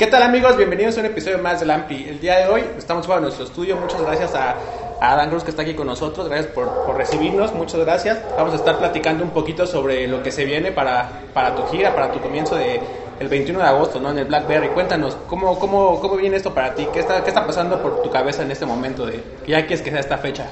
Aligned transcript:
¿Qué 0.00 0.06
tal 0.06 0.22
amigos? 0.22 0.56
Bienvenidos 0.56 0.96
a 0.96 1.00
un 1.00 1.06
episodio 1.06 1.36
más 1.40 1.60
de 1.60 1.66
Lampi. 1.66 2.06
El 2.08 2.20
día 2.20 2.38
de 2.38 2.48
hoy 2.48 2.64
estamos 2.78 3.04
fuera 3.04 3.20
nuestro 3.20 3.44
estudio. 3.44 3.76
Muchas 3.76 4.00
gracias 4.00 4.34
a, 4.34 4.54
a 4.98 5.12
Adán 5.12 5.28
Cruz 5.28 5.44
que 5.44 5.50
está 5.50 5.60
aquí 5.60 5.74
con 5.74 5.86
nosotros. 5.86 6.26
Gracias 6.26 6.50
por, 6.54 6.86
por, 6.86 6.96
recibirnos. 6.96 7.52
Muchas 7.52 7.80
gracias. 7.80 8.18
Vamos 8.34 8.54
a 8.54 8.56
estar 8.56 8.78
platicando 8.78 9.22
un 9.22 9.28
poquito 9.28 9.66
sobre 9.66 10.08
lo 10.08 10.22
que 10.22 10.32
se 10.32 10.46
viene 10.46 10.72
para, 10.72 11.20
para 11.34 11.54
tu 11.54 11.66
gira, 11.66 11.94
para 11.94 12.10
tu 12.12 12.18
comienzo 12.18 12.56
de 12.56 12.80
el 13.20 13.28
21 13.28 13.58
de 13.58 13.66
agosto, 13.66 14.00
¿no? 14.00 14.10
En 14.10 14.16
el 14.16 14.24
Blackberry. 14.24 14.68
Cuéntanos, 14.68 15.18
¿cómo, 15.28 15.58
cómo, 15.58 16.00
cómo 16.00 16.16
viene 16.16 16.38
esto 16.38 16.54
para 16.54 16.74
ti? 16.74 16.88
¿Qué 16.90 17.00
está, 17.00 17.22
¿Qué 17.22 17.28
está 17.28 17.46
pasando 17.46 17.82
por 17.82 18.00
tu 18.00 18.08
cabeza 18.10 18.42
en 18.42 18.50
este 18.52 18.64
momento 18.64 19.04
de 19.04 19.22
que 19.44 19.52
ya 19.52 19.66
quieres 19.66 19.82
que 19.82 19.90
sea 19.90 20.00
esta 20.00 20.16
fecha? 20.16 20.46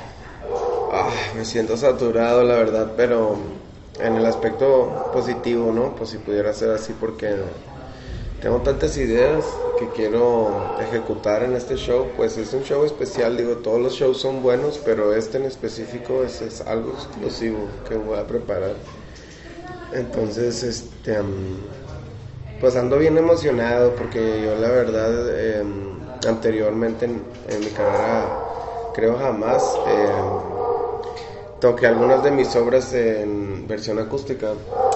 Ah, 0.93 1.09
me 1.35 1.47
siento 1.47 1.75
saturado, 1.79 2.43
la 2.43 2.57
verdad, 2.57 2.93
pero 2.99 3.39
en 3.99 4.15
el 4.15 4.27
aspecto 4.27 5.11
positivo, 5.11 5.73
¿no? 5.73 5.97
Pues 5.97 6.11
si 6.11 6.19
pudiera 6.19 6.53
ser 6.53 6.69
así 6.73 6.95
porque 7.01 7.35
tengo 8.41 8.59
tantas 8.59 8.97
ideas 8.97 9.45
que 9.79 9.89
quiero 9.89 10.77
ejecutar 10.81 11.43
en 11.43 11.57
este 11.57 11.77
show, 11.77 12.07
pues 12.17 12.37
es 12.37 12.53
un 12.53 12.63
show 12.63 12.85
especial, 12.85 13.37
digo, 13.37 13.57
todos 13.57 13.81
los 13.81 13.95
shows 13.95 14.19
son 14.21 14.43
buenos, 14.43 14.81
pero 14.85 15.15
este 15.15 15.39
en 15.39 15.45
específico 15.45 16.23
es, 16.25 16.41
es 16.41 16.61
algo 16.63 16.93
exclusivo 16.93 17.59
que 17.89 17.97
voy 17.97 18.19
a 18.19 18.27
preparar. 18.27 18.75
Entonces, 19.93 20.63
este, 20.63 21.17
pues 22.61 22.77
ando 22.77 22.99
bien 22.99 23.17
emocionado 23.17 23.95
porque 23.95 24.43
yo 24.43 24.57
la 24.57 24.69
verdad 24.69 25.29
eh, 25.31 25.65
anteriormente 26.29 27.07
en, 27.07 27.23
en, 27.49 27.61
mi 27.61 27.71
carrera 27.71 28.29
creo 28.95 29.17
jamás 29.17 29.63
eh, 29.87 30.09
toqué 31.61 31.87
algunas 31.87 32.23
de 32.23 32.31
mis 32.33 32.55
obras 32.57 32.93
en 32.93 33.67
versión 33.67 33.99
acústica. 33.99 34.53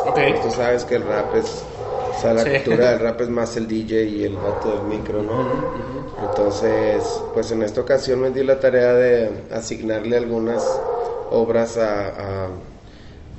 Okay. 0.09 0.35
Tú 0.43 0.51
sabes 0.51 0.85
que 0.85 0.97
el 0.97 1.05
rap 1.05 1.35
es 1.37 1.65
o 2.13 2.21
sea, 2.21 2.35
la 2.35 2.45
sí. 2.45 2.51
cultura 2.51 2.91
del 2.91 3.01
rap 3.01 3.21
es 3.23 3.29
más 3.31 3.57
el 3.57 3.67
DJ 3.67 4.05
y 4.05 4.25
el 4.25 4.37
vato 4.37 4.71
del 4.73 4.83
micro, 4.85 5.23
¿no? 5.23 5.33
Uh 5.33 5.45
-huh, 5.45 5.75
uh 5.75 6.15
-huh. 6.17 6.25
Entonces, 6.29 7.25
pues 7.35 7.51
en 7.53 7.63
esta 7.63 7.81
ocasión 7.81 8.21
me 8.21 8.31
di 8.31 8.45
la 8.45 8.61
tarea 8.61 8.93
de 8.95 9.31
asignarle 9.51 10.17
algunas 10.17 10.83
obras 11.31 11.77
a, 11.79 12.09
a, 12.09 12.49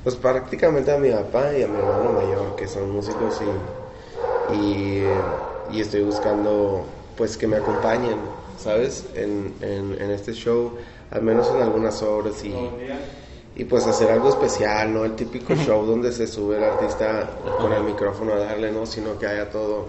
pues 0.02 0.16
prácticamente 0.16 0.92
a 0.92 0.98
mi 0.98 1.10
papá 1.10 1.52
y 1.56 1.62
a 1.62 1.68
mi 1.68 1.78
hermano 1.78 2.12
mayor, 2.12 2.56
que 2.56 2.66
son 2.68 2.90
músicos 2.90 3.40
y, 3.40 4.54
y, 4.54 5.04
y 5.70 5.80
estoy 5.80 6.02
buscando 6.02 6.84
pues 7.16 7.36
que 7.36 7.46
me 7.46 7.56
acompañen, 7.56 8.18
¿sabes? 8.58 9.06
En, 9.14 9.54
en, 9.60 9.96
en 10.00 10.10
este 10.10 10.32
show, 10.32 10.72
al 11.10 11.22
menos 11.22 11.50
en 11.54 11.62
algunas 11.62 12.02
obras 12.02 12.44
y 12.44 12.54
y 13.56 13.64
pues 13.64 13.86
hacer 13.86 14.10
algo 14.10 14.28
especial, 14.28 14.92
no 14.92 15.04
el 15.04 15.14
típico 15.14 15.54
show 15.54 15.84
donde 15.86 16.10
se 16.12 16.26
sube 16.26 16.56
el 16.56 16.64
artista 16.64 17.30
con 17.60 17.72
el 17.72 17.84
micrófono 17.84 18.32
a 18.32 18.38
darle, 18.38 18.72
no, 18.72 18.84
sino 18.84 19.16
que 19.18 19.26
haya 19.26 19.48
todo, 19.50 19.86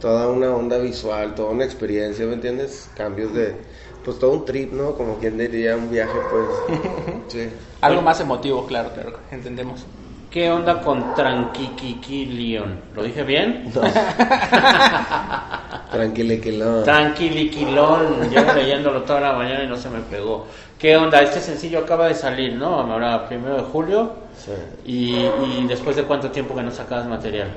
toda 0.00 0.28
una 0.28 0.54
onda 0.54 0.78
visual, 0.78 1.34
toda 1.34 1.50
una 1.50 1.64
experiencia, 1.64 2.26
¿me 2.26 2.34
entiendes? 2.34 2.90
Cambios 2.96 3.32
de, 3.32 3.54
pues 4.04 4.18
todo 4.18 4.32
un 4.32 4.44
trip, 4.44 4.72
¿no? 4.72 4.94
Como 4.94 5.18
quien 5.18 5.38
diría 5.38 5.76
un 5.76 5.88
viaje, 5.90 6.18
pues. 6.30 6.46
sí. 7.28 7.48
Algo 7.80 8.02
más 8.02 8.20
emotivo, 8.20 8.66
claro, 8.66 8.90
claro, 8.92 9.18
entendemos. 9.30 9.86
¿Qué 10.30 10.50
onda 10.50 10.80
con 10.80 11.14
Tranquiquilion? 11.14 12.80
¿Lo 12.94 13.02
dije 13.02 13.22
bien? 13.24 13.72
No. 13.74 13.82
Tranquiliquilón. 15.90 16.84
Tranquiliquilón. 16.84 18.30
Llevo 18.30 18.52
leyéndolo 18.52 19.02
toda 19.02 19.20
la 19.20 19.32
mañana 19.32 19.64
y 19.64 19.66
no 19.66 19.76
se 19.76 19.90
me 19.90 20.00
pegó. 20.00 20.46
¿Qué 20.78 20.96
onda? 20.96 21.20
Este 21.20 21.40
sencillo 21.40 21.80
acaba 21.80 22.08
de 22.08 22.14
salir, 22.14 22.54
¿no? 22.54 22.80
Ahora, 22.80 23.26
primero 23.28 23.56
de 23.56 23.62
julio. 23.62 24.12
Sí. 24.36 24.52
Y, 24.84 25.16
y 25.16 25.66
después 25.68 25.96
de 25.96 26.04
cuánto 26.04 26.30
tiempo 26.30 26.54
que 26.54 26.62
no 26.62 26.70
sacabas 26.70 27.06
material? 27.06 27.50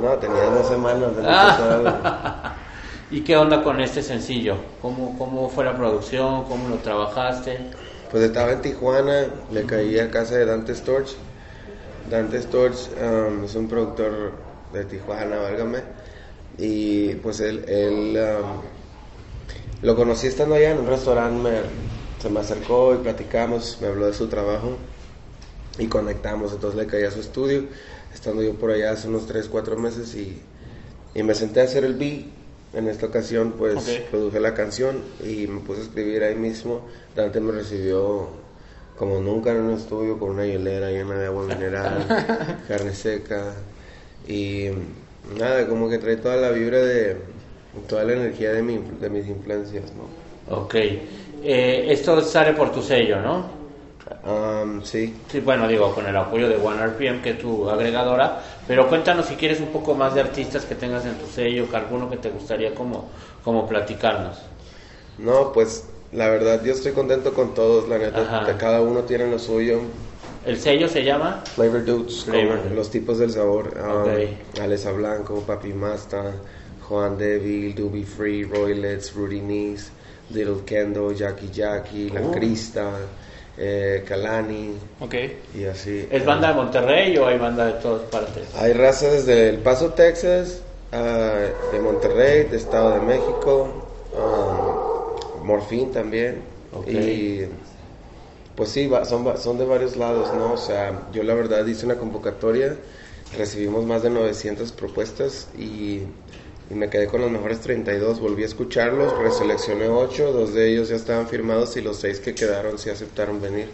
No, 0.00 0.10
tenía 0.18 0.44
dos 0.44 0.68
semanas 0.68 1.16
de 1.16 1.22
ah. 1.26 2.54
¿Y 3.10 3.22
qué 3.22 3.36
onda 3.36 3.62
con 3.62 3.80
este 3.80 4.02
sencillo? 4.02 4.56
¿Cómo, 4.80 5.18
¿Cómo 5.18 5.48
fue 5.48 5.64
la 5.64 5.76
producción? 5.76 6.44
¿Cómo 6.44 6.68
lo 6.68 6.76
trabajaste? 6.76 7.58
Pues 8.10 8.22
estaba 8.22 8.52
en 8.52 8.62
Tijuana, 8.62 9.26
le 9.50 9.64
caí 9.64 9.98
a 9.98 10.10
casa 10.10 10.36
de 10.36 10.46
Dante 10.46 10.74
Storch. 10.74 11.16
Dante 12.08 12.40
Storch 12.40 12.88
um, 13.00 13.44
es 13.44 13.54
un 13.56 13.68
productor 13.68 14.32
de 14.72 14.84
Tijuana, 14.84 15.38
válgame. 15.38 15.78
Y 16.60 17.14
pues 17.16 17.40
él, 17.40 17.64
él 17.68 18.18
um, 18.18 18.60
lo 19.82 19.96
conocí 19.96 20.26
estando 20.26 20.54
allá 20.56 20.72
en 20.72 20.78
un 20.80 20.86
restaurante, 20.88 21.40
me, 21.50 21.60
se 22.22 22.28
me 22.28 22.40
acercó 22.40 22.94
y 22.94 22.98
platicamos, 22.98 23.78
me 23.80 23.88
habló 23.88 24.06
de 24.06 24.12
su 24.12 24.28
trabajo 24.28 24.76
y 25.78 25.86
conectamos, 25.86 26.52
entonces 26.52 26.78
le 26.78 26.86
caí 26.86 27.04
a 27.04 27.10
su 27.10 27.20
estudio, 27.20 27.64
estando 28.12 28.42
yo 28.42 28.54
por 28.58 28.70
allá 28.70 28.90
hace 28.92 29.08
unos 29.08 29.26
3, 29.26 29.48
4 29.48 29.78
meses 29.78 30.14
y, 30.14 30.42
y 31.14 31.22
me 31.22 31.34
senté 31.34 31.60
a 31.60 31.64
hacer 31.64 31.84
el 31.84 31.94
beat. 31.94 32.26
En 32.72 32.86
esta 32.88 33.06
ocasión 33.06 33.54
pues 33.58 33.78
Okay. 33.82 34.06
produje 34.10 34.38
la 34.38 34.54
canción 34.54 35.02
y 35.24 35.48
me 35.48 35.60
puse 35.60 35.80
a 35.80 35.84
escribir 35.84 36.22
ahí 36.22 36.36
mismo. 36.36 36.82
Dante 37.16 37.40
me 37.40 37.50
recibió 37.52 38.28
como 38.96 39.18
nunca 39.20 39.50
en 39.50 39.62
un 39.62 39.72
estudio 39.72 40.18
con 40.18 40.30
una 40.30 40.46
hielera 40.46 40.90
llena 40.90 41.16
de 41.18 41.26
agua 41.26 41.46
mineral, 41.46 42.06
carne 42.68 42.94
seca 42.94 43.54
y 44.28 44.68
nada, 45.22 45.66
como 45.68 45.88
que 45.88 45.98
trae 45.98 46.16
toda 46.16 46.36
la 46.36 46.50
vibra 46.50 46.78
de 46.80 47.34
toda 47.88 48.04
la 48.04 48.14
energía 48.14 48.52
de, 48.52 48.62
mi, 48.62 48.78
de 48.78 49.10
mis 49.10 49.26
influencias, 49.28 49.92
¿no? 49.94 50.16
Ok. 50.46 50.74
Eh, 50.74 51.86
esto 51.92 52.20
sale 52.22 52.52
por 52.54 52.72
tu 52.72 52.82
sello, 52.82 53.20
¿no? 53.20 53.58
Um, 54.22 54.82
sí, 54.82 55.26
Sí, 55.28 55.40
bueno, 55.40 55.68
digo, 55.68 55.94
con 55.94 56.06
el 56.06 56.16
apoyo 56.16 56.48
de 56.48 56.56
OneRPM, 56.56 57.22
que 57.22 57.30
es 57.30 57.38
tu 57.38 57.68
agregadora, 57.70 58.42
pero 58.66 58.88
cuéntanos 58.88 59.26
si 59.26 59.36
quieres 59.36 59.60
un 59.60 59.70
poco 59.70 59.94
más 59.94 60.12
de 60.14 60.20
artistas 60.20 60.66
que 60.66 60.74
tengas 60.74 61.06
en 61.06 61.16
tu 61.18 61.26
sello, 61.28 61.68
que 61.70 61.76
alguno 61.76 62.10
que 62.10 62.16
te 62.18 62.30
gustaría 62.30 62.74
como, 62.74 63.12
como 63.44 63.66
platicarnos. 63.68 64.50
no, 65.18 65.52
pues 65.52 65.88
la 66.12 66.28
verdad 66.28 66.62
yo 66.64 66.72
estoy 66.72 66.92
contento 66.92 67.34
con 67.34 67.54
todos, 67.54 67.88
la 67.88 67.98
neta, 67.98 68.56
cada 68.58 68.80
uno 68.82 69.04
tiene 69.04 69.26
lo 69.30 69.38
suyo. 69.38 69.92
¿El 70.44 70.58
sello 70.58 70.88
se 70.88 71.04
llama? 71.04 71.42
Flavor 71.54 71.84
Dudes, 71.84 72.24
como 72.24 72.38
Flavor 72.38 72.62
Dudes. 72.62 72.72
los 72.74 72.90
tipos 72.90 73.18
del 73.18 73.30
sabor. 73.30 73.74
Um, 73.76 74.02
Ok. 74.02 74.60
Alessa 74.62 74.92
Blanco, 74.92 75.42
Papi 75.46 75.72
Masta, 75.72 76.32
Juan 76.88 77.18
Devil, 77.18 77.74
Doobie 77.74 78.04
Free, 78.06 78.44
Roy 78.44 78.74
Letts, 78.74 79.14
Rudy 79.14 79.40
Nees, 79.40 79.90
Little 80.30 80.64
Kendo, 80.64 81.12
Jackie 81.12 81.50
Jackie, 81.52 82.08
La 82.10 82.22
Oh. 82.22 82.30
Crista, 82.32 82.90
eh, 83.58 84.02
Kalani 84.08 84.72
Ok. 85.00 85.14
y 85.54 85.64
así. 85.64 86.06
¿Es 86.10 86.24
banda 86.24 86.48
de 86.48 86.54
Monterrey 86.54 87.16
o 87.18 87.26
hay 87.26 87.36
banda 87.38 87.66
de 87.66 87.72
todas 87.74 88.02
partes? 88.08 88.48
Hay 88.56 88.72
raza 88.72 89.10
desde 89.10 89.50
El 89.50 89.58
Paso, 89.58 89.90
Texas, 89.92 90.62
ah, 90.92 91.34
de 91.70 91.78
Monterrey, 91.80 92.44
de 92.44 92.56
Estado 92.56 92.94
de 92.94 93.00
México, 93.00 93.86
um, 94.16 95.46
Morfín 95.46 95.92
también. 95.92 96.42
Ok. 96.72 96.88
Y 96.88 97.46
pues 98.60 98.72
sí, 98.72 98.90
son, 99.08 99.38
son 99.38 99.56
de 99.56 99.64
varios 99.64 99.96
lados, 99.96 100.34
¿no? 100.34 100.52
O 100.52 100.56
sea, 100.58 101.08
yo 101.14 101.22
la 101.22 101.32
verdad 101.32 101.64
hice 101.64 101.86
una 101.86 101.94
convocatoria, 101.94 102.76
recibimos 103.34 103.86
más 103.86 104.02
de 104.02 104.10
900 104.10 104.72
propuestas 104.72 105.48
y, 105.56 106.02
y 106.68 106.74
me 106.74 106.90
quedé 106.90 107.06
con 107.06 107.22
los 107.22 107.30
mejores 107.30 107.60
32. 107.60 108.20
Volví 108.20 108.42
a 108.42 108.44
escucharlos, 108.44 109.16
reseleccioné 109.16 109.88
8, 109.88 110.32
dos 110.32 110.52
de 110.52 110.70
ellos 110.70 110.90
ya 110.90 110.96
estaban 110.96 111.26
firmados 111.26 111.74
y 111.78 111.80
los 111.80 111.96
6 112.00 112.20
que 112.20 112.34
quedaron 112.34 112.78
sí 112.78 112.90
aceptaron 112.90 113.40
venir. 113.40 113.70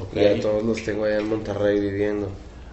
Ok. 0.00 0.16
Y 0.16 0.24
a 0.24 0.40
todos 0.40 0.62
los 0.62 0.82
tengo 0.82 1.04
allá 1.04 1.18
en 1.18 1.28
Monterrey 1.28 1.78
viviendo. 1.78 2.30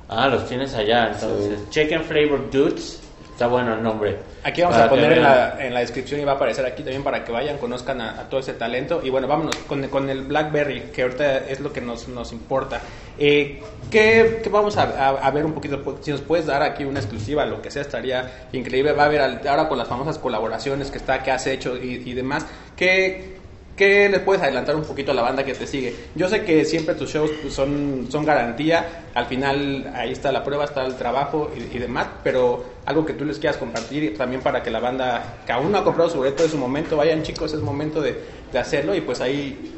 Ah, 0.07 0.29
los 0.29 0.47
tienes 0.47 0.73
allá, 0.75 1.11
entonces. 1.11 1.59
Chicken 1.71 2.05
Flavor 2.05 2.49
Dudes. 2.49 3.01
Está 3.39 3.47
bueno 3.47 3.73
el 3.73 3.81
nombre. 3.81 4.17
Aquí 4.43 4.61
vamos 4.63 4.75
a 4.75 4.89
poner 4.89 5.13
en 5.13 5.23
la, 5.23 5.65
en 5.65 5.73
la 5.73 5.79
descripción 5.79 6.19
y 6.19 6.25
va 6.25 6.33
a 6.33 6.35
aparecer 6.35 6.65
aquí 6.65 6.83
también 6.83 7.05
para 7.05 7.23
que 7.23 7.31
vayan, 7.31 7.57
conozcan 7.57 8.01
a, 8.01 8.19
a 8.19 8.29
todo 8.29 8.41
ese 8.41 8.51
talento. 8.51 8.99
Y 9.01 9.09
bueno, 9.09 9.27
vámonos 9.29 9.55
con, 9.65 9.87
con 9.87 10.09
el 10.09 10.23
Blackberry, 10.23 10.91
que 10.93 11.03
ahorita 11.03 11.37
es 11.47 11.61
lo 11.61 11.71
que 11.71 11.79
nos, 11.79 12.09
nos 12.09 12.33
importa. 12.33 12.81
Eh, 13.17 13.61
¿qué, 13.89 14.41
qué 14.43 14.49
vamos 14.49 14.75
a, 14.75 14.83
a- 14.83 15.25
a 15.25 15.31
ver 15.31 15.45
un 15.45 15.53
poquito? 15.53 15.81
Si 16.01 16.11
nos 16.11 16.19
puedes 16.19 16.47
dar 16.47 16.61
aquí 16.63 16.83
una 16.83 16.99
exclusiva, 16.99 17.45
lo 17.45 17.61
que 17.61 17.71
sea, 17.71 17.81
estaría 17.81 18.29
increíble. 18.51 18.91
Va 18.91 19.03
a 19.03 19.05
haber 19.05 19.21
ahora 19.47 19.69
con 19.69 19.77
las 19.77 19.87
famosas 19.87 20.17
colaboraciones 20.19 20.91
que 20.91 20.97
está, 20.97 21.23
que 21.23 21.31
has 21.31 21.47
hecho 21.47 21.77
y, 21.77 22.03
y 22.05 22.13
demás. 22.15 22.45
¿Qué, 22.75 23.37
¿Qué 23.79 24.09
le 24.09 24.19
puedes 24.19 24.43
adelantar 24.43 24.75
un 24.75 24.83
poquito 24.83 25.11
a 25.13 25.15
la 25.15 25.21
banda 25.21 25.45
que 25.45 25.53
te 25.55 25.65
sigue? 25.65 25.95
Yo 26.13 26.27
sé 26.27 26.43
que 26.43 26.65
siempre 26.65 26.95
tus 26.95 27.09
shows 27.11 27.31
son, 27.53 28.07
son 28.11 28.25
garantía, 28.25 29.09
al 29.13 29.25
final 29.25 29.89
ahí 29.95 30.11
está 30.11 30.31
la 30.33 30.43
prueba, 30.43 30.65
está 30.65 30.85
el 30.85 30.97
trabajo 30.97 31.49
y, 31.55 31.75
y 31.75 31.79
demás, 31.79 32.07
pero 32.23 32.81
algo 32.85 33.05
que 33.05 33.13
tú 33.13 33.23
les 33.25 33.39
quieras 33.39 33.57
compartir 33.57 34.17
también 34.17 34.41
para 34.43 34.63
que 34.63 34.69
la 34.69 34.81
banda 34.81 35.43
que 35.45 35.53
aún 35.53 35.71
no 35.71 35.77
ha 35.77 35.83
comprado 35.85 36.09
su 36.09 36.17
boleto 36.17 36.43
de 36.43 36.49
su 36.49 36.57
momento, 36.57 36.97
vayan 36.97 37.23
chicos, 37.23 37.53
es 37.53 37.61
momento 37.61 38.01
de, 38.01 38.21
de 38.51 38.59
hacerlo 38.59 38.93
y 38.95 39.01
pues 39.01 39.21
ahí 39.21 39.75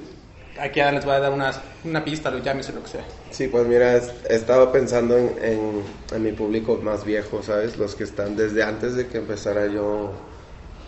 aquí 0.60 0.80
Adam 0.80 0.96
les 0.96 1.08
va 1.08 1.16
a 1.16 1.20
dar 1.20 1.32
unas, 1.34 1.62
una 1.84 2.04
pista, 2.04 2.32
lo 2.32 2.40
llámese 2.40 2.74
lo 2.74 2.84
que 2.84 2.90
sea. 2.90 3.06
Sí, 3.30 3.48
pues 3.48 3.68
mira, 3.68 3.96
es- 3.98 4.14
he 4.30 4.36
estado 4.36 4.72
pensando 4.72 5.18
en, 5.18 5.36
en- 5.44 5.84
en 6.12 6.24
mi 6.24 6.32
público 6.32 6.80
más 6.84 7.06
viejo, 7.06 7.42
¿sabes? 7.44 7.78
Los 7.78 7.96
que 7.96 8.04
están 8.04 8.36
desde 8.36 8.64
antes 8.64 8.96
de 8.96 9.08
que 9.08 9.20
empezara 9.20 9.68
yo 9.68 10.12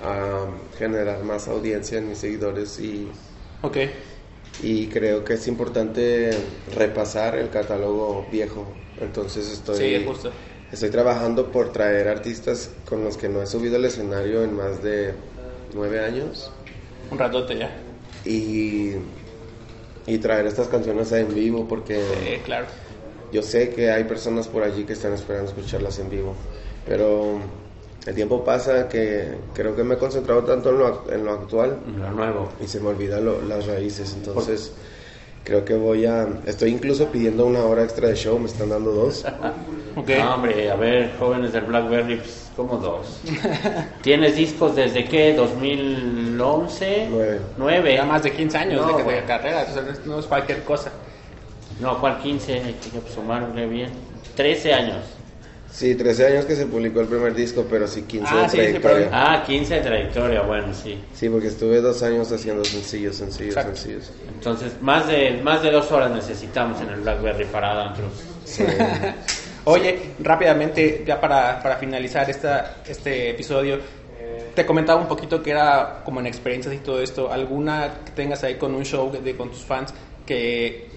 a 0.04 0.48
generar 0.78 1.24
más 1.24 1.48
audiencia 1.48 1.98
en 1.98 2.10
mis 2.10 2.20
seguidores 2.20 2.80
y, 2.80 3.12
Ok, 3.62 3.78
y 4.60 4.88
creo 4.90 5.24
que 5.24 5.34
es 5.34 5.48
importante 5.48 6.32
repasar 6.76 7.36
el 7.36 7.50
catálogo 7.50 8.30
viejo. 8.32 8.66
Entonces 8.98 9.50
estoy, 9.52 9.98
sí, 10.00 10.06
justo. 10.06 10.32
estoy 10.72 10.90
trabajando 10.90 11.52
por 11.52 11.72
traer 11.72 12.08
artistas 12.08 12.72
con 12.86 13.04
los 13.04 13.18
que 13.18 13.30
no 13.30 13.42
he 13.42 13.48
subido 13.48 13.78
al 13.78 13.86
escenario 13.86 14.44
en 14.44 14.54
más 14.56 14.82
de 14.84 15.16
nueve 15.74 16.00
años. 16.06 16.52
Un 17.12 17.18
ratote 17.20 17.58
ya. 17.58 17.72
Y, 18.26 18.94
y 20.06 20.18
traer 20.20 20.46
estas 20.48 20.68
canciones 20.68 21.12
en 21.12 21.34
vivo 21.34 21.68
porque 21.68 21.96
Sí, 22.24 22.42
claro. 22.44 22.68
yo 23.32 23.42
sé 23.42 23.70
que 23.70 23.92
hay 23.92 24.04
personas 24.06 24.48
por 24.48 24.64
allí 24.64 24.86
que 24.86 24.94
están 24.94 25.14
esperando 25.14 25.50
escucharlas 25.50 26.00
en 26.00 26.10
vivo. 26.10 26.36
Pero 26.86 27.40
el 28.06 28.16
tiempo 28.16 28.44
pasa 28.44 28.88
que 28.90 29.36
creo 29.54 29.76
que 29.76 29.84
me 29.84 29.96
he 29.96 29.98
concentrado 29.98 30.44
tanto 30.44 30.70
en 30.72 30.78
lo, 30.80 31.04
en 31.12 31.24
lo 31.26 31.32
actual 31.34 31.78
Lo 31.98 32.12
nuevo. 32.12 32.50
y 32.62 32.68
se 32.68 32.80
me 32.80 32.90
olvidan 32.90 33.24
lo- 33.26 33.42
las 33.42 33.66
raíces. 33.66 34.14
Entonces, 34.18 34.74
creo 35.44 35.64
que 35.64 35.74
voy 35.76 36.06
a. 36.06 36.28
Estoy 36.46 36.72
incluso 36.72 37.08
pidiendo 37.08 37.46
una 37.46 37.64
hora 37.64 37.84
extra 37.84 38.10
de 38.10 38.16
show, 38.16 38.38
me 38.40 38.48
están 38.48 38.70
dando 38.70 38.92
dos. 38.92 39.26
Ok. 39.96 40.10
No, 40.18 40.34
hombre, 40.34 40.72
a 40.72 40.76
ver, 40.76 41.12
jóvenes 41.20 41.54
del 41.54 41.66
Blackberry, 41.66 42.16
pues, 42.16 42.50
como 42.56 42.78
dos. 42.78 43.20
¿Tienes 44.02 44.36
discos 44.36 44.76
desde 44.76 45.06
qué? 45.06 45.38
¿2011? 45.38 47.08
Nueve. 47.12 47.40
¿Nueve? 47.58 47.94
Ya 47.94 48.04
más 48.04 48.24
de 48.24 48.32
15 48.32 48.58
años 48.58 48.82
No, 48.82 48.88
de, 48.88 48.98
de 48.98 49.04
güey. 49.04 49.26
carrera, 49.28 49.68
o 49.70 49.72
sea, 49.72 49.84
no 49.84 49.92
es- 49.92 50.04
no 50.06 50.18
es 50.20 50.26
cualquier 50.26 50.64
cosa. 50.64 50.92
No, 51.80 52.00
¿cuál 52.00 52.18
15? 52.24 52.54
Hay 52.54 52.74
que 52.74 53.12
sumarle 53.14 53.68
bien. 53.68 53.92
13 54.36 54.74
años. 54.74 55.06
Sí, 55.74 55.96
13 55.96 56.28
años 56.28 56.46
que 56.46 56.56
se 56.56 56.68
publicó 56.68 57.02
el 57.02 57.08
primer 57.08 57.34
disco, 57.34 57.66
pero 57.68 57.88
sí 57.88 58.04
15 58.04 58.28
Ah, 58.32 58.44
de 58.44 58.50
sí, 58.50 58.58
trayectoria. 58.58 59.10
Ah, 59.12 59.44
15 59.44 59.74
de 59.74 59.82
trayectoria, 59.82 60.42
bueno, 60.44 60.72
sí. 60.72 61.04
Sí, 61.16 61.28
porque 61.30 61.48
estuve 61.48 61.82
dos 61.82 62.04
años 62.04 62.32
haciendo 62.32 62.64
sencillos, 62.64 63.16
sencillos, 63.16 63.56
Exacto. 63.58 63.76
sencillos. 63.76 64.12
Entonces, 64.36 64.74
más 64.82 65.08
de, 65.08 65.42
más 65.44 65.64
de 65.64 65.72
dos 65.72 65.92
horas 65.92 66.12
necesitamos 66.12 66.80
en 66.80 66.90
el 66.90 67.00
Blackberry 67.02 67.46
para 67.46 67.72
adentros. 67.72 68.12
Sí. 68.46 68.64
Oye, 69.66 70.12
rápidamente, 70.20 71.04
ya 71.08 71.20
para, 71.20 71.60
para 71.64 71.78
finalizar 71.78 72.30
esta, 72.30 72.76
este 72.88 73.32
episodio, 73.32 73.80
te 74.54 74.68
comentaba 74.68 75.02
un 75.02 75.08
poquito 75.08 75.42
que 75.42 75.50
era 75.50 76.02
como 76.06 76.20
en 76.20 76.28
experiencias 76.28 76.76
y 76.76 76.78
todo 76.78 77.02
esto, 77.02 77.32
alguna 77.32 77.96
que 78.06 78.12
tengas 78.12 78.44
ahí 78.44 78.56
con 78.56 78.76
un 78.76 78.86
show 78.86 79.12
de, 79.12 79.36
con 79.36 79.50
tus 79.50 79.64
fans 79.64 79.92
que, 80.28 80.88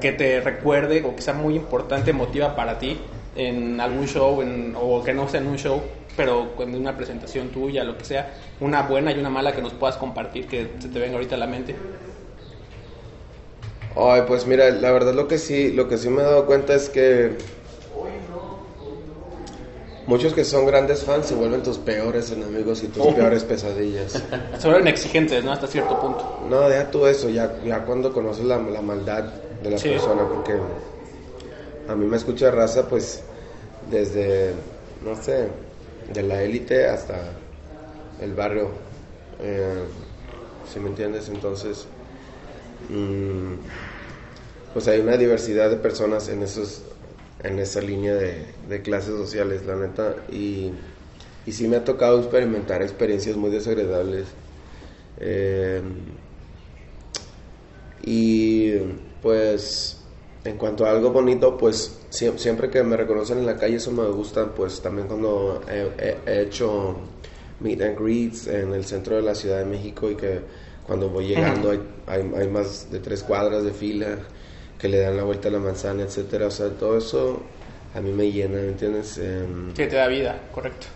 que 0.00 0.10
te 0.12 0.40
recuerde 0.40 1.04
o 1.04 1.14
que 1.14 1.22
sea 1.22 1.34
muy 1.34 1.54
importante, 1.54 2.10
emotiva 2.10 2.56
para 2.56 2.76
ti 2.80 2.98
en 3.36 3.80
algún 3.80 4.06
show 4.06 4.40
en- 4.42 4.74
o 4.78 5.02
que 5.04 5.12
no 5.12 5.28
sea 5.28 5.40
en 5.40 5.46
un 5.48 5.58
show, 5.58 5.82
pero 6.16 6.48
en 6.60 6.74
una 6.74 6.96
presentación 6.96 7.48
tuya, 7.50 7.84
lo 7.84 7.96
que 7.98 8.04
sea, 8.04 8.34
una 8.60 8.82
buena 8.82 9.12
y 9.12 9.18
una 9.18 9.30
mala 9.30 9.54
que 9.54 9.60
nos 9.62 9.72
puedas 9.74 9.96
compartir 9.96 10.46
que 10.48 10.70
se 10.78 10.88
te 10.88 10.98
venga 10.98 11.14
ahorita 11.16 11.34
a 11.34 11.38
la 11.38 11.46
mente. 11.46 11.76
Ay, 13.94 14.22
pues 14.26 14.46
mira, 14.46 14.70
la 14.70 14.90
verdad 14.92 15.14
lo 15.14 15.26
que 15.28 15.38
sí, 15.38 15.72
lo 15.72 15.88
que 15.88 15.96
sí 15.98 16.08
me 16.10 16.20
he 16.22 16.24
dado 16.24 16.44
cuenta 16.46 16.74
es 16.74 16.88
que 16.90 17.36
muchos 20.06 20.34
que 20.34 20.44
son 20.44 20.66
grandes 20.66 21.02
fans 21.02 21.26
se 21.26 21.34
vuelven 21.34 21.62
tus 21.62 21.78
peores 21.78 22.30
enemigos 22.30 22.82
y 22.82 22.88
tus 22.88 23.06
peores 23.14 23.42
pesadillas. 23.44 24.22
Se 24.58 24.68
vuelven 24.68 24.86
exigentes, 24.88 25.42
¿no? 25.44 25.52
Hasta 25.52 25.66
cierto 25.66 25.98
punto. 25.98 26.24
No, 26.48 26.68
deja 26.68 26.90
tú 26.90 27.06
eso, 27.06 27.28
ya, 27.28 27.56
ya 27.64 27.84
cuando 27.84 28.12
conoces 28.12 28.44
la, 28.44 28.58
la 28.58 28.82
maldad 28.82 29.24
de 29.62 29.70
la 29.70 29.78
Sí. 29.78 29.88
persona, 29.90 30.22
porque 30.28 30.54
a 31.88 31.94
mí 31.94 32.06
me 32.06 32.16
escucha 32.16 32.50
raza, 32.50 32.88
pues, 32.88 33.22
desde, 33.90 34.52
no 35.04 35.20
sé, 35.20 35.48
de 36.12 36.22
la 36.22 36.42
élite 36.42 36.86
hasta 36.86 37.32
el 38.20 38.34
barrio, 38.34 38.70
eh, 39.40 39.84
si 40.72 40.80
me 40.80 40.88
entiendes? 40.88 41.28
Entonces, 41.28 41.86
mm, 42.88 43.54
pues 44.72 44.88
hay 44.88 45.00
una 45.00 45.16
diversidad 45.16 45.70
de 45.70 45.76
personas 45.76 46.28
en 46.28 46.42
esos 46.42 46.82
en 47.42 47.58
esa 47.58 47.80
línea 47.80 48.14
de, 48.14 48.82
clases 48.82 49.10
sociales, 49.10 49.64
la 49.66 49.76
neta, 49.76 50.16
y, 50.30 50.72
y 51.46 51.52
sí 51.52 51.68
me 51.68 51.76
ha 51.76 51.84
tocado 51.84 52.18
experimentar 52.18 52.82
experiencias 52.82 53.36
muy 53.36 53.50
desagradables. 53.50 54.26
Eh, 55.18 55.82
y 58.02 58.74
pues 59.22 59.95
en 60.46 60.56
cuanto 60.56 60.86
a 60.86 60.90
algo 60.90 61.10
bonito, 61.10 61.56
pues 61.56 62.06
sie- 62.10 62.36
siempre 62.38 62.70
que 62.70 62.82
me 62.82 62.96
reconocen 62.96 63.38
en 63.38 63.46
la 63.46 63.56
calle 63.56 63.76
eso 63.76 63.90
me 63.92 64.06
gusta, 64.08 64.46
pues 64.54 64.80
también 64.80 65.08
cuando 65.08 65.60
he, 65.68 65.90
he- 65.98 66.16
he 66.26 66.42
hecho 66.42 66.96
meet 67.60 67.80
and 67.82 67.98
greets 67.98 68.46
en 68.46 68.72
el 68.72 68.84
centro 68.84 69.16
de 69.16 69.22
la 69.22 69.34
Ciudad 69.34 69.58
de 69.58 69.64
México 69.64 70.10
y 70.10 70.14
que 70.14 70.40
cuando 70.86 71.08
voy 71.08 71.26
llegando 71.26 71.70
hay, 71.70 71.80
hay, 72.06 72.30
hay 72.36 72.48
más 72.48 72.90
de 72.90 73.00
tres 73.00 73.22
cuadras 73.22 73.64
de 73.64 73.72
fila 73.72 74.18
que 74.78 74.88
le 74.88 75.00
dan 75.00 75.16
la 75.16 75.24
vuelta 75.24 75.48
a 75.48 75.50
la 75.50 75.58
manzana, 75.58 76.02
etcétera, 76.04 76.46
o 76.46 76.50
sea, 76.50 76.68
todo 76.70 76.96
eso 76.98 77.40
a 77.94 78.00
mí 78.00 78.12
me 78.12 78.30
llena, 78.30 78.58
¿me 78.60 78.68
entiendes? 78.68 79.18
Que 79.74 79.86
te 79.86 79.96
da 79.96 80.06
vida, 80.06 80.38
correcto. 80.52 80.86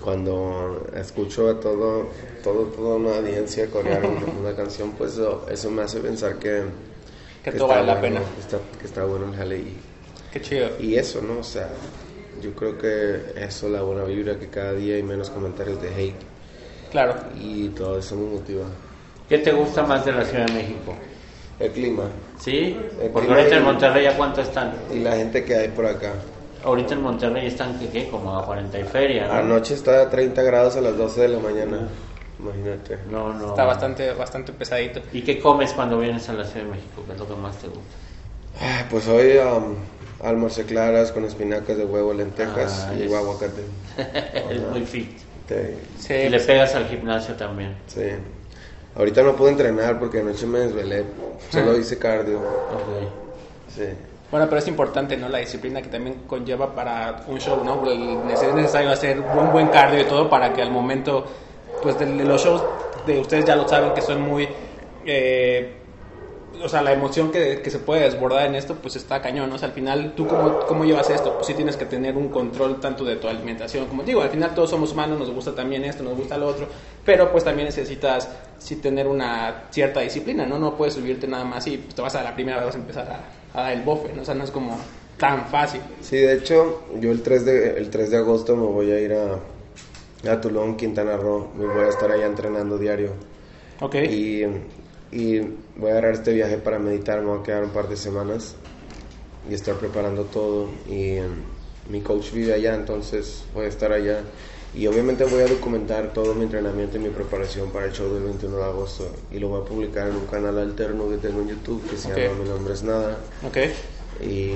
cuando 0.00 0.86
escucho 0.94 1.48
a 1.48 1.58
todo, 1.58 2.08
todo 2.44 2.64
toda 2.66 2.96
una 2.96 3.16
audiencia 3.16 3.66
corear 3.70 4.04
una, 4.08 4.26
una 4.38 4.54
canción, 4.54 4.92
pues 4.92 5.12
eso, 5.14 5.46
eso 5.50 5.70
me 5.70 5.82
hace 5.82 6.00
pensar 6.00 6.38
que, 6.38 6.62
Que 7.44 7.52
todo 7.52 7.68
vale 7.68 7.86
la 7.86 8.00
pena. 8.00 8.20
Que 8.34 8.40
está, 8.40 8.58
que 8.78 8.86
está 8.86 9.04
bueno 9.04 9.26
el 9.26 9.34
jale 9.36 9.58
y, 9.58 9.76
Qué 10.32 10.40
chido. 10.40 10.68
y 10.78 10.96
eso, 10.96 11.20
¿no? 11.22 11.38
O 11.40 11.44
sea, 11.44 11.68
yo 12.42 12.52
creo 12.52 12.76
que 12.78 13.32
eso, 13.36 13.68
la 13.68 13.82
buena 13.82 14.04
vibra, 14.04 14.38
que 14.38 14.48
cada 14.48 14.72
día 14.74 14.96
hay 14.96 15.02
menos 15.02 15.30
comentarios 15.30 15.80
de 15.82 15.88
hate 15.94 16.14
Claro. 16.90 17.14
y 17.38 17.68
todo 17.68 17.98
eso 17.98 18.16
me 18.16 18.30
motiva. 18.34 18.64
¿Qué 19.28 19.38
te 19.38 19.52
gusta 19.52 19.82
más 19.84 20.04
de 20.04 20.12
la 20.12 20.24
Ciudad 20.24 20.46
de 20.46 20.52
México? 20.54 20.94
El 21.60 21.70
clima 21.72 22.04
¿Sí? 22.38 22.76
El 23.00 23.10
Porque 23.10 23.26
clima 23.28 23.36
ahorita 23.42 23.56
en 23.58 23.64
Monterrey, 23.64 24.06
¿a 24.06 24.16
cuánto 24.16 24.40
están? 24.40 24.72
y 24.92 24.98
la 25.00 25.16
gente 25.16 25.44
que 25.44 25.54
hay 25.54 25.68
por 25.68 25.86
acá. 25.86 26.12
Ahorita 26.64 26.94
en 26.94 27.02
Monterrey 27.02 27.46
están, 27.46 27.78
¿qué? 27.78 27.88
qué? 27.88 28.08
Como 28.08 28.36
a 28.38 28.44
40 28.44 28.78
y 28.80 28.84
feria, 28.84 29.26
¿no? 29.28 29.32
Anoche 29.34 29.74
está 29.74 30.02
a 30.02 30.10
30 30.10 30.42
grados 30.42 30.76
a 30.76 30.80
las 30.80 30.96
12 30.96 31.20
de 31.22 31.28
la 31.28 31.38
mañana, 31.38 31.88
imagínate. 32.42 32.98
No, 33.10 33.32
no. 33.32 33.48
Está 33.50 33.64
bastante, 33.64 34.12
bastante 34.12 34.52
pesadito. 34.52 35.00
¿Y 35.12 35.22
qué 35.22 35.38
comes 35.40 35.72
cuando 35.72 35.98
vienes 35.98 36.28
a 36.28 36.32
la 36.32 36.44
Ciudad 36.44 36.64
de 36.66 36.72
México? 36.72 37.02
¿Qué 37.06 37.12
es 37.12 37.18
lo 37.18 37.26
que 37.28 37.34
más 37.34 37.56
te 37.56 37.66
gusta? 37.68 37.82
Ay, 38.60 38.84
Pues 38.90 39.06
hoy 39.08 39.38
um, 39.38 39.74
almorcé 40.26 40.64
claras 40.64 41.12
con 41.12 41.24
espinacas 41.24 41.76
de 41.76 41.84
huevo, 41.84 42.12
lentejas 42.12 42.86
Ah, 42.88 42.94
y 42.94 43.02
es- 43.04 43.12
aguacate. 43.14 43.62
es 44.54 44.62
muy 44.70 44.84
fit. 44.86 45.18
Te- 45.46 45.76
Sí, 45.98 46.14
y 46.14 46.28
le 46.28 46.40
pegas 46.40 46.74
al 46.74 46.86
gimnasio 46.86 47.34
también. 47.34 47.76
Sí. 47.86 48.02
Ahorita 48.96 49.22
no 49.22 49.36
pude 49.36 49.50
entrenar 49.50 49.98
porque 49.98 50.20
anoche 50.20 50.46
me 50.46 50.60
desvelé. 50.60 51.04
Solo 51.50 51.76
hice 51.78 51.98
cardio. 51.98 52.38
Ok. 52.38 53.08
Sí. 53.74 53.84
Bueno, 54.30 54.46
pero 54.48 54.58
es 54.60 54.68
importante, 54.68 55.16
¿no? 55.16 55.28
La 55.28 55.38
disciplina 55.38 55.82
que 55.82 55.88
también 55.88 56.22
conlleva 56.28 56.72
para 56.72 57.24
un 57.26 57.38
show, 57.40 57.64
¿no? 57.64 57.84
Es 58.30 58.54
necesario 58.54 58.90
hacer 58.90 59.18
un 59.20 59.50
buen 59.52 59.68
cardio 59.68 60.00
y 60.00 60.04
todo 60.04 60.30
para 60.30 60.52
que 60.52 60.62
al 60.62 60.70
momento, 60.70 61.26
pues 61.82 61.98
de, 61.98 62.06
los 62.06 62.42
shows 62.42 62.62
de 63.06 63.18
ustedes 63.18 63.44
ya 63.44 63.56
lo 63.56 63.68
saben 63.68 63.94
que 63.94 64.02
son 64.02 64.20
muy... 64.20 64.48
eh, 65.04 65.76
o 66.62 66.68
sea, 66.68 66.82
la 66.82 66.92
emoción 66.92 67.30
que, 67.30 67.62
que 67.62 67.70
se 67.70 67.78
puede 67.78 68.02
desbordar 68.02 68.46
en 68.46 68.54
esto, 68.54 68.74
pues 68.74 68.96
está 68.96 69.22
cañón, 69.22 69.48
¿no? 69.48 69.56
O 69.56 69.58
sea, 69.58 69.68
al 69.68 69.74
final, 69.74 70.12
¿tú 70.16 70.26
cómo, 70.26 70.60
cómo 70.66 70.84
llevas 70.84 71.08
esto? 71.10 71.34
Pues 71.34 71.46
sí 71.46 71.54
tienes 71.54 71.76
que 71.76 71.86
tener 71.86 72.16
un 72.16 72.28
control 72.28 72.80
tanto 72.80 73.04
de 73.04 73.16
tu 73.16 73.28
alimentación, 73.28 73.86
como 73.86 74.02
digo, 74.02 74.20
al 74.20 74.30
final 74.30 74.54
todos 74.54 74.70
somos 74.70 74.92
humanos, 74.92 75.18
nos 75.18 75.30
gusta 75.30 75.54
también 75.54 75.84
esto, 75.84 76.02
nos 76.02 76.16
gusta 76.16 76.36
lo 76.36 76.48
otro, 76.48 76.66
pero 77.04 77.30
pues 77.32 77.44
también 77.44 77.66
necesitas 77.66 78.28
sí 78.58 78.76
tener 78.76 79.06
una 79.06 79.64
cierta 79.70 80.00
disciplina, 80.00 80.44
¿no? 80.46 80.58
No 80.58 80.76
puedes 80.76 80.94
subirte 80.94 81.26
nada 81.26 81.44
más 81.44 81.66
y 81.66 81.78
pues, 81.78 81.94
te 81.94 82.02
vas 82.02 82.14
a 82.14 82.22
la 82.22 82.34
primera 82.34 82.58
vez 82.58 82.66
vas 82.66 82.74
a 82.74 82.78
empezar 82.78 83.08
a, 83.10 83.58
a 83.58 83.62
dar 83.62 83.72
el 83.72 83.82
bofe, 83.82 84.12
¿no? 84.12 84.22
O 84.22 84.24
sea, 84.24 84.34
no 84.34 84.44
es 84.44 84.50
como 84.50 84.78
tan 85.18 85.46
fácil. 85.46 85.80
Sí, 86.00 86.16
de 86.16 86.34
hecho, 86.34 86.82
yo 86.98 87.10
el 87.10 87.22
3 87.22 87.44
de, 87.44 87.78
el 87.78 87.90
3 87.90 88.10
de 88.10 88.16
agosto 88.16 88.56
me 88.56 88.66
voy 88.66 88.90
a 88.90 89.00
ir 89.00 89.12
a, 89.12 89.38
a 90.28 90.40
Tulón, 90.40 90.76
Quintana 90.76 91.16
Roo. 91.16 91.48
Me 91.56 91.66
voy 91.66 91.84
a 91.84 91.88
estar 91.88 92.10
allá 92.10 92.26
entrenando 92.26 92.78
diario. 92.78 93.12
¿Ok? 93.80 93.94
Y, 93.96 94.44
y 95.12 95.40
voy 95.76 95.88
a 95.88 95.92
agarrar 95.92 96.12
este 96.12 96.32
viaje 96.32 96.58
para 96.58 96.78
meditar. 96.78 97.20
Me 97.20 97.26
voy 97.28 97.40
a 97.40 97.42
quedar 97.42 97.64
un 97.64 97.70
par 97.70 97.88
de 97.88 97.96
semanas 97.96 98.54
y 99.48 99.54
estar 99.54 99.76
preparando 99.76 100.24
todo. 100.24 100.68
Y 100.88 101.16
em, 101.16 101.30
mi 101.88 102.00
coach 102.02 102.32
vive 102.32 102.52
allá, 102.54 102.74
entonces 102.74 103.44
voy 103.54 103.64
a 103.66 103.68
estar 103.68 103.92
allá. 103.92 104.20
Y 104.72 104.86
obviamente 104.86 105.24
voy 105.24 105.40
a 105.42 105.46
documentar 105.48 106.12
todo 106.12 106.32
mi 106.34 106.44
entrenamiento 106.44 106.96
y 106.96 107.00
mi 107.00 107.08
preparación 107.08 107.70
para 107.70 107.86
el 107.86 107.92
show 107.92 108.12
del 108.14 108.22
21 108.22 108.56
de 108.56 108.62
agosto. 108.64 109.10
Y 109.32 109.38
lo 109.40 109.48
voy 109.48 109.62
a 109.62 109.64
publicar 109.64 110.06
en 110.08 110.14
un 110.16 110.26
canal 110.26 110.58
alterno 110.58 111.08
que 111.08 111.16
tengo 111.16 111.40
en 111.40 111.48
YouTube 111.48 111.82
que 111.90 111.96
se 111.96 112.12
Ok. 112.12 112.18
llama 112.18 112.34
Mi 112.44 112.48
Nombre 112.48 112.74
es 112.74 112.82
Nada. 112.84 113.18
¿Ok? 113.44 113.56
Y 114.22 114.50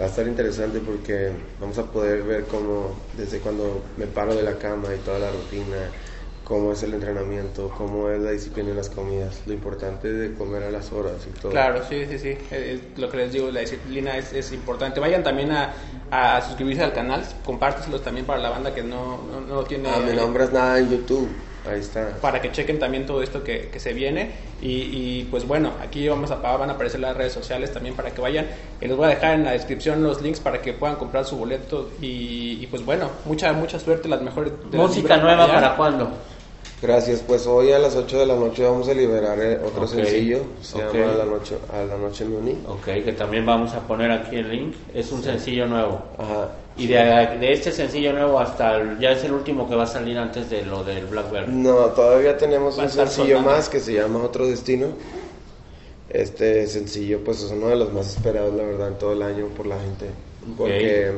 va 0.00 0.04
a 0.04 0.08
estar 0.08 0.26
interesante 0.26 0.80
porque 0.80 1.30
vamos 1.60 1.78
a 1.78 1.84
poder 1.84 2.22
ver 2.22 2.44
cómo, 2.46 2.94
desde 3.16 3.38
cuando 3.38 3.82
me 3.96 4.06
paro 4.06 4.34
de 4.34 4.42
la 4.42 4.58
cama 4.58 4.88
y 4.94 4.98
toda 4.98 5.18
la 5.18 5.30
rutina, 5.30 5.90
cómo 6.44 6.72
es 6.72 6.82
el 6.82 6.94
entrenamiento, 6.94 7.70
cómo 7.78 8.10
es 8.10 8.20
la 8.20 8.32
disciplina 8.32 8.70
en 8.70 8.76
las 8.76 8.90
comidas, 8.90 9.42
lo 9.46 9.52
importante 9.52 10.12
de 10.12 10.34
comer 10.34 10.64
a 10.64 10.70
las 10.70 10.90
horas 10.90 11.24
y 11.28 11.40
todo. 11.40 11.52
Claro, 11.52 11.82
sí, 11.88 12.06
sí, 12.06 12.18
sí. 12.18 12.28
Eh, 12.28 12.46
eh, 12.50 12.80
lo 12.96 13.08
que 13.08 13.18
les 13.18 13.32
digo, 13.32 13.50
la 13.52 13.60
disciplina 13.60 14.16
es, 14.16 14.32
es 14.32 14.50
importante. 14.52 14.98
Vayan 14.98 15.22
también 15.22 15.52
a, 15.52 15.72
a 16.10 16.42
suscribirse 16.42 16.82
al 16.82 16.92
canal, 16.92 17.24
compárteselos 17.44 18.02
también 18.02 18.26
para 18.26 18.40
la 18.40 18.50
banda 18.50 18.74
que 18.74 18.82
no, 18.82 19.20
no, 19.30 19.40
no 19.40 19.62
tiene. 19.64 19.88
Ah, 19.90 20.00
mi 20.04 20.16
nombre 20.16 20.44
es 20.44 20.52
nada 20.52 20.78
en 20.80 20.90
YouTube. 20.90 21.28
Ahí 21.70 21.80
está. 21.80 22.16
Para 22.20 22.40
que 22.40 22.52
chequen 22.52 22.78
también 22.78 23.06
todo 23.06 23.22
esto 23.22 23.42
que, 23.42 23.68
que 23.68 23.80
se 23.80 23.92
viene. 23.92 24.30
Y, 24.60 24.68
y, 24.70 25.28
pues 25.30 25.46
bueno, 25.46 25.72
aquí 25.82 26.08
vamos 26.08 26.30
a, 26.30 26.36
van 26.36 26.70
a 26.70 26.74
aparecer 26.74 27.00
las 27.00 27.16
redes 27.16 27.32
sociales 27.32 27.72
también 27.72 27.94
para 27.94 28.10
que 28.10 28.20
vayan. 28.20 28.46
Y 28.80 28.86
les 28.86 28.96
voy 28.96 29.06
a 29.06 29.10
dejar 29.10 29.34
en 29.34 29.44
la 29.44 29.52
descripción 29.52 30.02
los 30.02 30.20
links 30.20 30.40
para 30.40 30.60
que 30.60 30.72
puedan 30.72 30.96
comprar 30.96 31.24
su 31.24 31.36
boleto. 31.36 31.90
Y, 32.00 32.58
y 32.60 32.66
pues 32.66 32.84
bueno, 32.84 33.10
mucha 33.24 33.52
mucha 33.52 33.78
suerte, 33.78 34.08
las 34.08 34.22
mejores. 34.22 34.52
de 34.70 34.76
¿Música 34.76 35.16
nueva 35.16 35.46
para 35.46 35.76
cuándo? 35.76 36.10
Gracias, 36.82 37.22
pues 37.26 37.46
hoy 37.46 37.72
a 37.72 37.78
las 37.78 37.94
8 37.94 38.20
de 38.20 38.26
la 38.26 38.36
noche 38.36 38.64
vamos 38.64 38.88
a 38.88 38.94
liberar 38.94 39.38
eh, 39.38 39.60
otro 39.62 39.86
sencillo, 39.86 40.40
se 40.62 40.78
llama 40.78 41.12
a 41.12 41.16
la 41.18 41.24
noche 41.26 41.56
a 41.70 41.84
la 41.84 41.98
noche 41.98 42.24
Muni. 42.24 42.56
Ok, 42.66 42.84
que 43.04 43.12
también 43.12 43.44
vamos 43.44 43.74
a 43.74 43.80
poner 43.80 44.10
aquí 44.10 44.36
el 44.36 44.48
link, 44.48 44.74
es 44.94 45.12
un 45.12 45.22
sencillo 45.22 45.66
nuevo. 45.66 46.00
Ajá. 46.16 46.52
Y 46.78 46.86
de, 46.86 46.96
de, 46.96 47.52
este 47.52 47.70
sencillo 47.70 48.14
nuevo 48.14 48.40
hasta 48.40 48.76
el, 48.76 48.98
ya 48.98 49.10
es 49.10 49.22
el 49.24 49.32
último 49.32 49.68
que 49.68 49.74
va 49.74 49.82
a 49.82 49.86
salir 49.86 50.16
antes 50.16 50.48
de 50.48 50.64
lo 50.64 50.82
del 50.82 51.04
Blackberry. 51.04 51.52
No, 51.52 51.86
todavía 51.88 52.38
tenemos 52.38 52.78
un 52.78 52.88
sencillo 52.88 53.40
más 53.40 53.68
que 53.68 53.78
se 53.80 53.92
llama 53.92 54.22
Otro 54.22 54.46
Destino. 54.46 54.86
Este 56.08 56.66
sencillo 56.66 57.20
pues 57.22 57.42
es 57.42 57.50
uno 57.50 57.68
de 57.68 57.76
los 57.76 57.92
más 57.92 58.16
esperados 58.16 58.54
la 58.54 58.62
verdad 58.62 58.88
en 58.88 58.98
todo 58.98 59.12
el 59.12 59.22
año 59.22 59.48
por 59.48 59.66
la 59.66 59.78
gente, 59.78 60.06
porque 60.56 61.12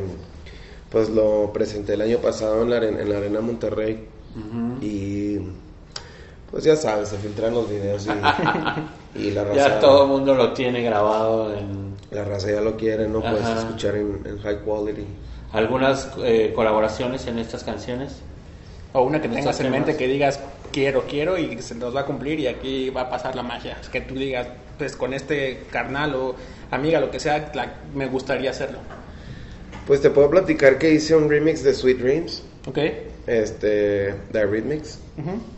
pues 0.90 1.08
lo 1.08 1.52
presenté 1.52 1.94
el 1.94 2.00
año 2.00 2.18
pasado 2.18 2.62
en 2.62 2.70
la, 2.70 2.78
en 2.78 3.08
la 3.08 3.18
Arena 3.18 3.40
Monterrey 3.40 4.08
y 4.34 4.40
pues 6.52 6.64
ya 6.64 6.76
sabes, 6.76 7.08
se 7.08 7.16
filtran 7.16 7.54
los 7.54 7.68
videos 7.68 8.06
y, 9.16 9.30
la 9.30 9.44
raza... 9.44 9.56
Ya 9.56 9.80
todo 9.80 10.02
el 10.02 10.08
mundo 10.08 10.34
lo 10.34 10.52
tiene 10.52 10.82
grabado 10.82 11.52
en... 11.56 11.94
La 12.10 12.24
raza 12.24 12.52
ya 12.52 12.60
lo 12.60 12.76
quiere, 12.76 13.08
¿no? 13.08 13.20
Puedes 13.22 13.48
escuchar 13.48 13.96
en, 13.96 14.38
high 14.42 14.60
quality. 14.62 15.06
¿Algunas 15.52 16.10
eh, 16.22 16.52
colaboraciones 16.54 17.26
en 17.26 17.38
estas 17.38 17.64
canciones? 17.64 18.20
O 18.92 19.02
una 19.02 19.22
que 19.22 19.28
tengas 19.28 19.58
en 19.60 19.70
mente 19.70 19.96
que 19.96 20.06
digas 20.06 20.38
quiero, 20.72 21.04
quiero 21.08 21.38
y 21.38 21.60
se 21.62 21.74
nos 21.74 21.96
va 21.96 22.00
a 22.00 22.06
cumplir 22.06 22.38
y 22.38 22.46
aquí 22.48 22.90
va 22.90 23.02
a 23.02 23.10
pasar 23.10 23.34
la 23.34 23.42
magia. 23.42 23.78
Es 23.80 23.88
que 23.88 24.02
tú 24.02 24.14
digas, 24.14 24.46
pues 24.76 24.94
con 24.94 25.14
este 25.14 25.64
carnal 25.70 26.14
o 26.14 26.34
amiga, 26.70 27.00
lo 27.00 27.10
que 27.10 27.18
sea, 27.18 27.50
me 27.94 28.06
gustaría 28.06 28.50
hacerlo. 28.50 28.78
Pues 29.86 30.02
te 30.02 30.10
puedo 30.10 30.28
platicar 30.30 30.78
que 30.78 30.92
hice 30.92 31.16
un 31.16 31.30
remix 31.30 31.62
de 31.62 31.72
Sweet 31.72 31.98
Dreams. 31.98 32.42
Ok 32.66 32.78
este 33.26 34.14
The 34.32 34.46
Rhythmics, 34.46 34.98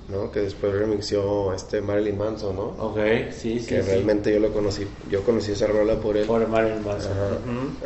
¿no? 0.08 0.30
Que 0.30 0.40
después 0.40 0.72
remixió 0.74 1.52
este 1.54 1.80
Marilyn 1.80 2.18
Manson, 2.18 2.56
¿no? 2.56 2.66
Ok, 2.78 2.98
sí, 3.30 3.58
sí. 3.58 3.66
Que 3.66 3.82
realmente 3.82 4.32
yo 4.32 4.38
lo 4.38 4.52
conocí, 4.52 4.86
yo 5.08 5.22
conocí 5.22 5.52
esa 5.52 5.66
rola 5.66 5.96
por 5.96 6.16
él. 6.16 6.26
Por 6.26 6.46
Marilyn 6.46 6.84
Manson. 6.84 7.12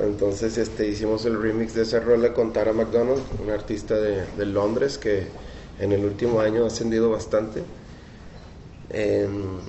Entonces, 0.02 0.58
este, 0.58 0.88
hicimos 0.88 1.24
el 1.26 1.40
remix 1.40 1.74
de 1.74 1.82
esa 1.82 2.00
rola 2.00 2.34
con 2.34 2.52
Tara 2.52 2.72
McDonald, 2.72 3.22
una 3.40 3.54
artista 3.54 3.94
de, 3.94 4.24
de 4.36 4.46
Londres 4.46 4.98
que 4.98 5.26
en 5.78 5.92
el 5.92 6.04
último 6.04 6.40
año 6.40 6.64
ha 6.64 6.66
ascendido 6.66 7.10
bastante. 7.10 7.62
Em, 8.90 9.60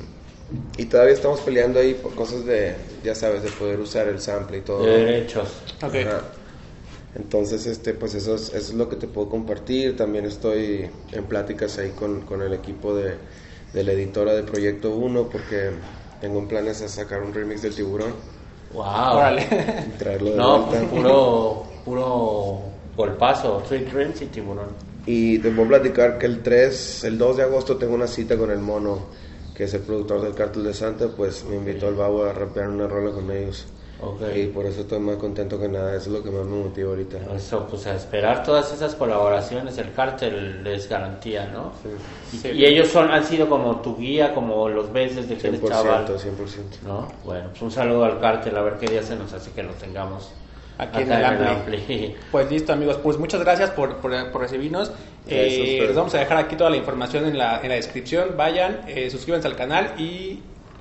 y 0.78 0.86
todavía 0.86 1.14
estamos 1.14 1.42
peleando 1.42 1.80
ahí 1.80 1.94
por 1.94 2.16
cosas 2.16 2.46
de, 2.46 2.74
ya 3.04 3.14
sabes, 3.14 3.44
de 3.44 3.52
poder 3.52 3.80
usar 3.80 4.08
el 4.08 4.20
sample 4.20 4.58
y 4.58 4.62
todo. 4.62 4.84
De 4.84 5.06
derechos. 5.06 5.50
Okay. 5.84 6.08
Entonces, 7.16 7.66
este, 7.66 7.94
pues 7.94 8.14
eso 8.14 8.36
es, 8.36 8.50
eso 8.50 8.58
es, 8.58 8.74
lo 8.74 8.88
que 8.88 8.96
te 8.96 9.08
puedo 9.08 9.30
compartir. 9.30 9.98
También 9.98 10.26
estoy 10.26 10.90
en 11.12 11.24
pláticas 11.26 11.78
ahí 11.80 11.92
con, 11.92 12.22
con 12.22 12.42
el 12.42 12.54
equipo 12.54 12.96
de, 12.96 13.16
de, 13.74 13.84
la 13.84 13.94
editora 13.94 14.34
de 14.34 14.44
Proyecto 14.44 14.96
1 14.96 15.30
porque 15.30 15.72
tengo 16.22 16.38
un 16.38 16.48
planes 16.48 16.80
de 16.82 16.90
sacar 16.90 17.22
un 17.22 17.34
remix 17.34 17.62
del 17.62 17.74
tiburón. 17.74 18.14
¡Wow! 18.74 18.84
Órale. 18.84 19.48
traerlo 19.98 20.32
de 20.32 20.38
no, 20.38 20.68
pues 20.70 20.84
puro, 20.84 21.64
puro 21.84 22.62
golpazo, 22.96 23.64
Three 23.68 23.86
Dreams 23.86 24.22
y 24.22 24.26
tiburón. 24.28 24.68
Y 25.06 25.40
te 25.40 25.50
puedo 25.50 25.70
platicar 25.70 26.20
que 26.20 26.28
el 26.28 26.44
3, 26.44 27.06
el 27.06 27.18
2 27.18 27.38
de 27.38 27.44
agosto 27.44 27.78
tengo 27.78 27.96
una 27.96 28.06
cita 28.06 28.38
con 28.38 28.52
el 28.52 28.60
mono, 28.60 29.08
que 29.56 29.64
es 29.64 29.74
el 29.74 29.82
productor 29.82 30.22
del 30.22 30.36
Cártel 30.36 30.64
de 30.64 30.74
Santa, 30.74 31.08
pues 31.08 31.44
me 31.46 31.56
invitó 31.56 31.88
al 31.88 31.96
Babo 31.96 32.26
a 32.26 32.34
rapear 32.34 32.70
una 32.70 32.88
rola 32.88 33.12
con 33.12 33.32
ellos. 33.32 33.66
Okay. 34.02 34.44
Y 34.44 34.48
por 34.48 34.66
eso 34.66 34.82
estoy 34.82 35.00
más 35.00 35.18
contento 35.18 35.60
que 35.60 35.68
nada, 35.68 35.94
eso 35.94 36.10
es 36.10 36.18
lo 36.18 36.24
que 36.24 36.32
más 36.32 36.46
me 36.46 36.64
motiva 36.64 36.92
ahorita. 36.92 37.18
Eso, 37.36 37.68
pues 37.70 37.86
a 37.86 37.96
esperar 37.96 38.44
todas 38.44 38.72
esas 38.72 38.96
colaboraciones, 38.96 39.78
el 39.78 39.92
cártel 39.92 40.64
les 40.64 40.88
garantía, 40.88 41.48
¿no? 41.48 41.74
Sí. 42.32 42.50
Y, 42.54 42.66
ellos 42.66 42.88
son, 42.88 43.12
han 43.12 43.26
sido 43.26 43.50
como 43.50 43.82
tu 43.82 43.98
guía, 43.98 44.34
como 44.34 44.70
los 44.70 44.94
ves 44.94 45.18
desde 45.18 45.38
que 45.38 45.48
eres 45.50 45.62
chaval. 45.62 46.08
100%. 46.08 46.18
¿No? 46.86 47.10
Bueno, 47.26 47.50
pues 47.50 47.62
un 47.62 47.72
saludo 47.72 48.06
al 48.06 48.22
cártel, 48.22 48.56
a 48.56 48.62
ver 48.62 48.76
qué 48.80 48.88
día 48.88 49.04
se 49.04 49.18
nos 49.18 49.34
hace 49.34 49.52
que 49.52 49.64
lo 49.64 49.74
tengamos. 49.74 50.32
Aquí 50.78 51.02
en 51.02 51.12
el, 51.12 51.26
Ampli. 51.26 52.16
Pues 52.32 52.50
listo 52.50 52.72
amigos, 52.72 52.98
pues 53.04 53.18
muchas 53.18 53.42
gracias 53.42 53.72
por, 53.72 53.98
por, 53.98 54.12
recibirnos. 54.40 54.94
Eh, 55.28 55.84
les 55.86 55.96
vamos 55.96 56.16
a 56.16 56.20
dejar 56.20 56.38
aquí 56.38 56.56
toda 56.56 56.70
la 56.70 56.78
información 56.78 57.26
en 57.26 57.38
la, 57.38 57.60
en 57.62 57.68
la 57.68 57.76
descripción. 57.76 58.38
Vayan, 58.38 58.80
eh, 58.88 59.10
suscríbanse 59.10 59.50
al 59.50 59.58
canal 59.58 60.00
y 60.00 60.40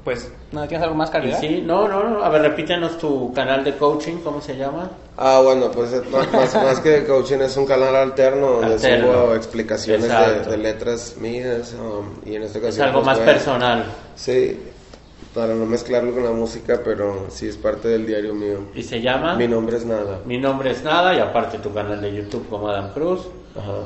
pues, 0.08 0.32
¿no 0.52 0.66
tienes 0.66 0.84
algo 0.84 0.96
más, 0.96 1.10
calidad? 1.10 1.38
Sí, 1.38 1.62
no, 1.62 1.86
no, 1.86 2.02
no, 2.02 2.24
a 2.24 2.30
ver, 2.30 2.40
repítenos 2.40 2.96
tu 2.96 3.30
canal 3.34 3.62
de 3.62 3.76
coaching, 3.76 4.16
¿cómo 4.24 4.40
se 4.40 4.56
llama? 4.56 4.88
Ah, 5.18 5.42
bueno, 5.44 5.70
pues 5.70 5.90
más, 6.10 6.54
más 6.54 6.80
que 6.80 7.04
coaching 7.04 7.40
es 7.40 7.54
un 7.58 7.66
canal 7.66 7.94
alterno 7.94 8.52
donde 8.52 8.78
subo 8.78 9.34
explicaciones 9.34 10.08
de, 10.48 10.56
letras 10.56 11.16
mías 11.20 11.74
um, 11.74 12.06
y 12.24 12.36
en 12.36 12.44
esta 12.44 12.58
ocasión... 12.58 12.86
Es 12.86 12.88
algo 12.88 13.04
pues, 13.04 13.18
más 13.18 13.18
personal. 13.18 13.84
Sí, 14.16 14.58
para 15.34 15.54
no 15.54 15.66
mezclarlo 15.66 16.14
con 16.14 16.24
la 16.24 16.30
música, 16.30 16.80
pero 16.82 17.26
sí 17.28 17.46
es 17.46 17.58
parte 17.58 17.88
del 17.88 18.06
diario 18.06 18.32
mío. 18.32 18.60
¿Y 18.74 18.84
se 18.84 19.02
llama? 19.02 19.34
Mi 19.34 19.46
nombre 19.46 19.76
es 19.76 19.84
Nada. 19.84 20.20
Mi 20.24 20.38
nombre 20.38 20.70
es 20.70 20.82
Nada 20.82 21.14
y 21.14 21.18
aparte 21.18 21.58
tu 21.58 21.74
canal 21.74 22.00
de 22.00 22.14
YouTube 22.14 22.48
como 22.48 22.70
Adam 22.70 22.94
Cruz. 22.94 23.28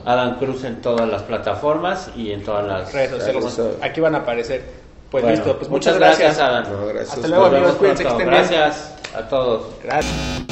Adam 0.05 0.39
Cruz 0.39 0.63
en 0.65 0.81
todas 0.83 1.09
las 1.09 1.23
plataformas 1.23 2.11
y 2.15 2.31
en 2.31 2.45
todas 2.45 2.65
las 2.65 2.93
redes 2.93 3.11
sociales. 3.11 3.61
Aquí 3.81 4.01
van 4.01 4.15
a 4.15 4.19
aparecer. 4.19 4.82
Pues 5.13 5.25
listo, 5.27 5.59
pues 5.59 5.69
muchas, 5.69 5.99
gracias. 5.99 6.39
Adam. 6.39 6.65
gracias. 6.89 7.13
Hasta 7.13 7.29
luego, 7.29 7.45
amigos. 7.45 7.75
Cuídense 7.75 8.03
que 8.03 8.09
estén 8.09 8.31
bien. 8.31 8.49
Gracias 8.49 8.95
a 9.15 9.29
todos. 9.29 9.67
Gracias. 9.83 10.52